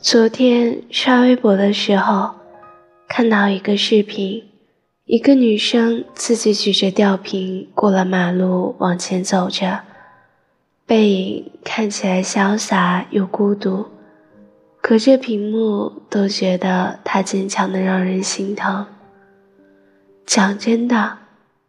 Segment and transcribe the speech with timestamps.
[0.00, 2.34] 昨天刷微博的时候，
[3.08, 4.50] 看到一个视频，
[5.04, 9.82] 一个女生自己举着吊瓶过了马路，往前走着，
[10.84, 13.86] 背影看起来潇洒又孤独，
[14.80, 18.86] 隔着屏幕都觉得她坚强的让人心疼。
[20.26, 21.18] 讲真的，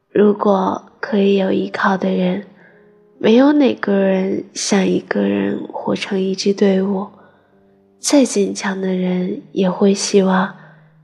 [0.10, 2.48] 如果可以有依靠的人，
[3.24, 7.06] 没有哪个人想一个人活成一支队伍。
[8.00, 10.56] 再坚强的人也会希望，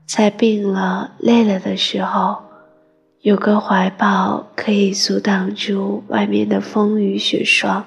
[0.04, 2.38] 在病了、累了的时候，
[3.20, 7.86] 有个怀抱可以阻挡住外面的风雨雪霜。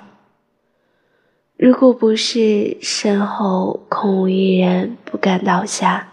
[1.57, 6.07] 如果不是身后空无一人，不敢倒下，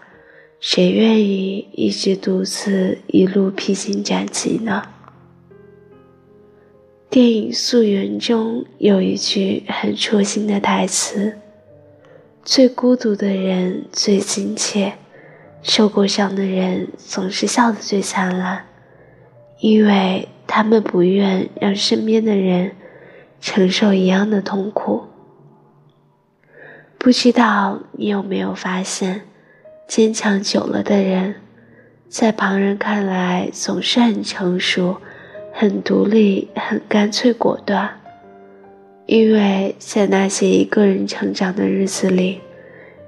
[0.59, 4.83] 谁愿意一直独自一路披荆斩棘呢？
[7.11, 11.39] 电影《溯源》中有一句很戳心的台词。
[12.45, 14.93] 最孤独的人最亲切，
[15.63, 18.67] 受过伤的人总是笑得最灿烂，
[19.61, 22.73] 因为他们不愿让身边的人
[23.41, 25.05] 承受一样的痛苦。
[26.99, 29.23] 不知道你有没有发现，
[29.87, 31.37] 坚强久了的人，
[32.11, 35.01] 在旁人看来总是很成熟、
[35.61, 37.99] 很独立、很干脆果断。
[39.07, 42.39] 因为在那些一个人成长的日子里，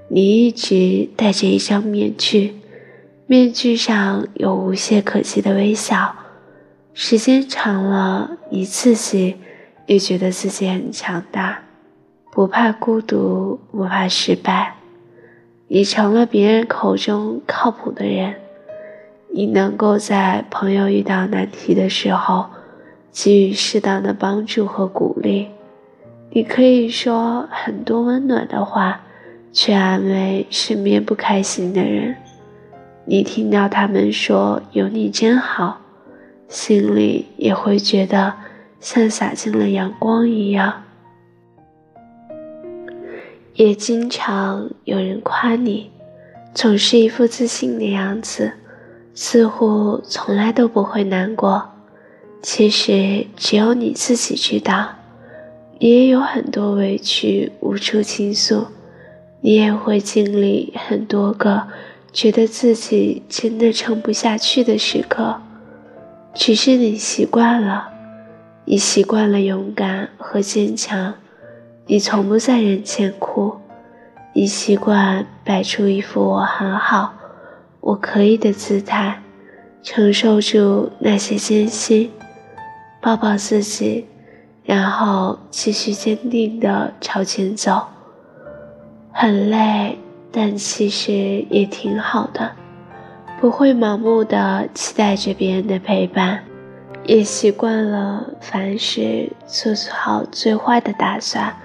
[0.08, 2.56] 你一直戴着一张面具，
[3.28, 6.16] 面具上有无懈可击的微笑。
[6.92, 9.36] 时间长了，你自己
[9.86, 11.62] 也觉得自己很强大，
[12.32, 14.74] 不怕孤独，不怕失败。
[15.68, 18.34] 你成了别人口中靠谱的人，
[19.33, 22.47] 你能够在朋友遇到难题的时候
[23.12, 25.48] 给予适当的帮助和鼓励。
[26.33, 29.01] 你可以说很多温暖的话，
[29.53, 32.14] 去安慰身边不开心的人。
[33.05, 35.80] 你听到他们说“有你真好”，
[36.48, 38.35] 心里也会觉得
[38.79, 40.85] 像洒进了阳光一样。
[43.55, 45.90] 也经常有人夸你，
[46.55, 48.52] 总是一副自信的样子，
[49.23, 51.73] 似乎从来都不会难过。
[52.41, 54.92] 其实只有你自己知道。
[55.79, 58.69] 你也有很多委屈无处倾诉，
[59.42, 61.69] 你也会经历很多个
[62.14, 65.39] 觉得自己真的撑不下去的时刻，
[66.33, 67.91] 只是你习惯了，
[68.64, 71.13] 你习惯了勇敢和坚强，
[71.85, 73.55] 你从不在人前哭，
[74.33, 77.14] 你习惯摆出一副我很好，
[77.80, 79.20] 我可以的姿态，
[79.83, 82.11] 承受住那些艰辛，
[83.01, 84.07] 抱抱自己。
[84.63, 87.89] 然后继续坚定地朝前走，
[89.11, 89.98] 很累，
[90.30, 91.13] 但其实
[91.51, 92.52] 也挺好的。
[93.40, 96.45] 不会盲目的期待着别人的陪伴，
[97.05, 101.57] 也习惯了凡事做好最坏的打算。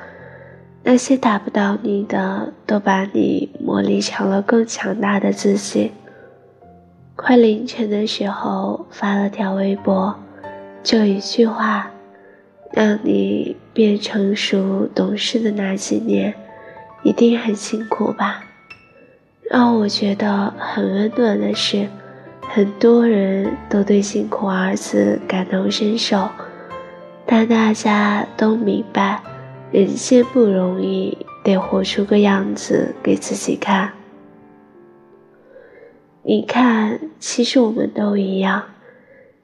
[0.81, 5.91] 那些打不倒你的，都把你磨砺成了更强大的自己。
[7.15, 10.13] 快凌晨的时候发了条微博，
[10.83, 11.89] 就一句话。
[12.73, 16.33] 让你变成熟懂事的那几年，
[17.03, 18.43] 一定很辛苦吧？
[19.49, 21.87] 让我觉得很温暖的是，
[22.49, 26.27] 很多人都对“辛苦”二字感同身受，
[27.25, 29.21] 但大家都明白，
[29.71, 33.89] 人间不容易，得活出个样子给自己看。
[36.27, 38.63] 你看，其实我们都一样，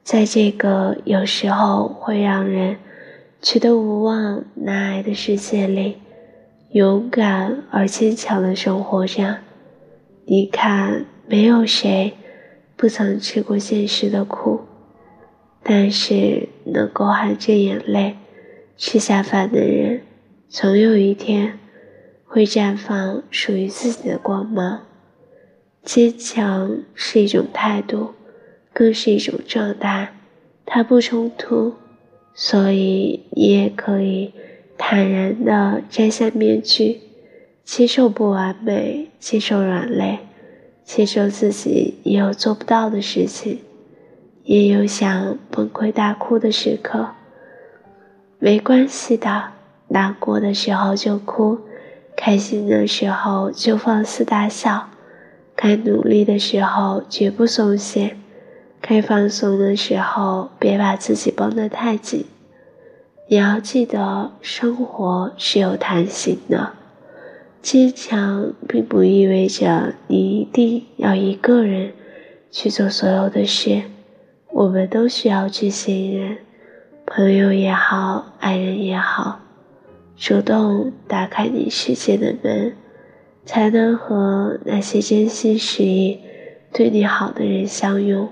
[0.02, 2.76] 在这个有时候会让人。
[3.40, 5.96] 觉得无望难挨的世界里，
[6.70, 9.38] 勇敢而坚强的生活着。
[10.26, 12.12] 你看，没有谁
[12.76, 14.60] 不曾吃过现实的苦，
[15.64, 18.16] 但是能够含着眼泪
[18.76, 20.02] 吃下饭的人，
[20.48, 21.58] 总有一天
[22.24, 24.82] 会绽放属于自己的光芒。
[25.84, 28.14] 坚强是一种态度，
[28.72, 30.14] 更是一种状态，
[30.64, 31.74] 它不冲突。
[32.34, 34.32] 所以，你也可以
[34.78, 37.00] 坦然地摘下面具，
[37.62, 40.20] 接受不完美，接受软肋，
[40.82, 43.58] 接受自己也有做不到的事情，
[44.44, 47.10] 也有想崩溃大哭的时刻。
[48.38, 49.50] 没关系的，
[49.88, 51.58] 难过的时候就哭，
[52.16, 54.88] 开心的时候就放肆大笑，
[55.54, 58.16] 该努力的时候绝不松懈。
[58.80, 62.24] 该放松的时候，别把自己绷得太紧。
[63.28, 66.72] 你要记得，生活是有弹性的。
[67.62, 71.92] 坚强并不意味着你一定要一个人
[72.50, 73.82] 去做所有的事。
[74.50, 76.38] 我们都需要去信任，
[77.06, 79.40] 朋友也好，爱人也好，
[80.16, 82.74] 主动打开你世界的门，
[83.44, 86.20] 才能和那些真心实意
[86.72, 88.28] 对你好的人相拥。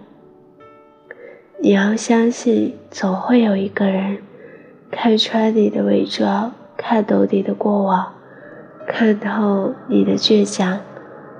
[1.61, 4.19] 你要相信，总会有一个人
[4.91, 8.15] 看穿你的伪装，看懂你的过往。
[8.89, 10.81] 看透你的倔强，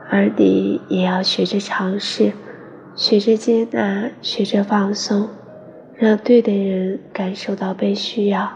[0.09, 2.33] 而你也要学着尝试，
[2.95, 5.29] 学着接纳，学着放松，
[5.97, 8.53] 让对的人感受到被需要，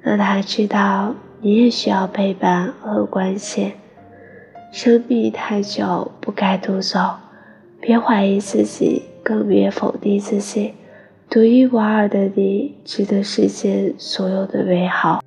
[0.00, 3.72] 让他知道你也需要陪伴和关心。
[4.76, 6.98] 生命太久，不该独走，
[7.80, 10.74] 别怀疑自己，更别否定自己。
[11.30, 15.22] 独一无二的你，值得世间所有的美好。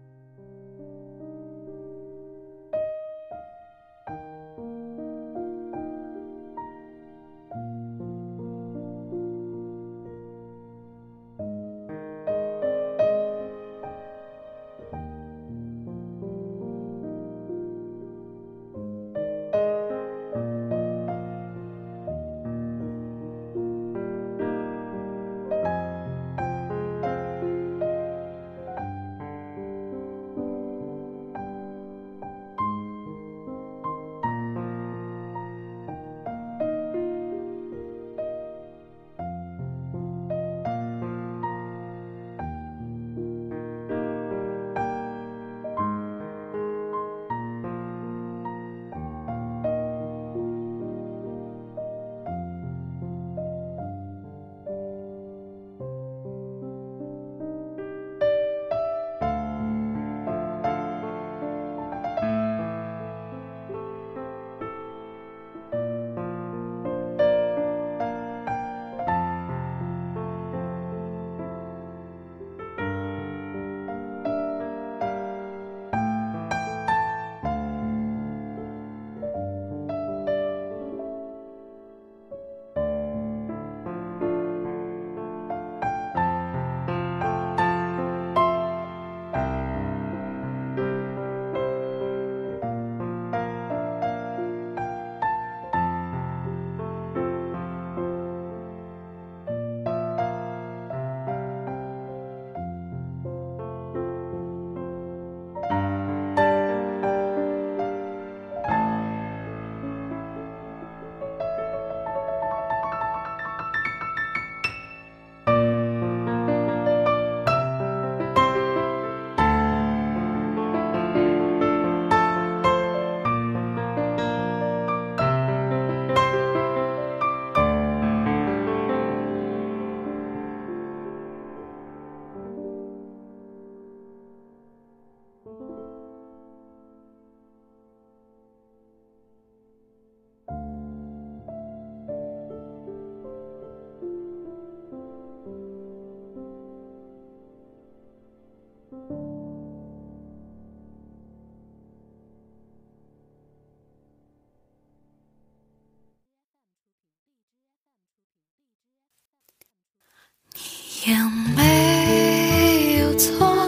[161.10, 161.16] 也
[161.58, 163.68] 没有错，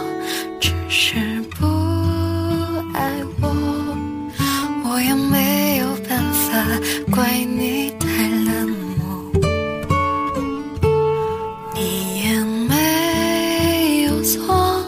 [0.60, 1.66] 只是不
[2.94, 3.50] 爱我。
[4.84, 6.64] 我也没有办法
[7.10, 9.00] 怪你太冷漠。
[11.74, 14.80] 你也没有错，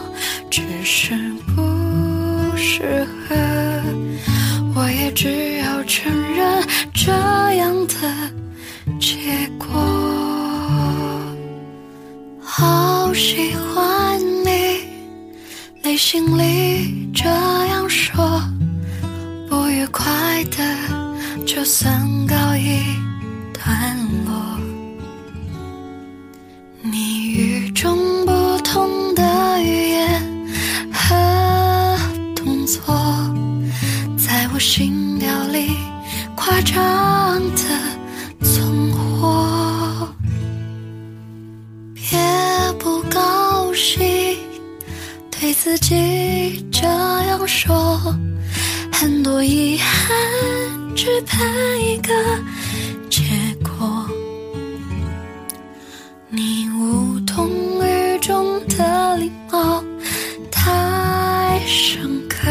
[0.49, 1.13] 只是
[1.53, 3.35] 不适合。
[4.73, 7.11] 我也只有承认这
[16.15, 18.41] 心里这样说，
[19.49, 20.05] 不愉快
[20.45, 21.93] 的就算
[22.25, 22.79] 告一
[45.45, 48.01] 对自己这样说，
[48.91, 50.17] 很多遗憾
[50.95, 51.39] 只盼
[51.79, 52.11] 一个
[53.11, 53.21] 结
[53.61, 54.09] 果。
[56.29, 57.47] 你无动
[57.85, 59.83] 于衷的礼貌
[60.49, 62.49] 太深刻，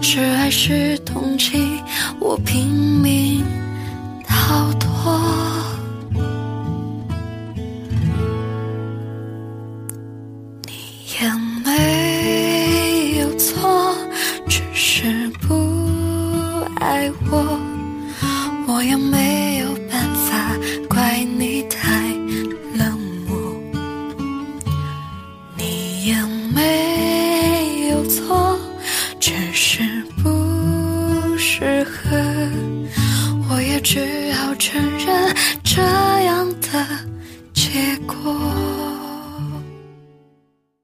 [0.00, 1.78] 是爱是同情，
[2.18, 3.44] 我拼命
[4.26, 5.20] 逃脱。